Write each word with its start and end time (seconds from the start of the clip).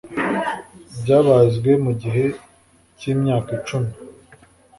byabazwe 1.01 1.71
mu 1.83 1.91
gihe 2.01 2.25
cy’imyaka 2.99 3.49
icumi 3.59 3.91